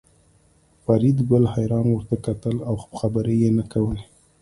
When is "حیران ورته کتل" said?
1.53-2.55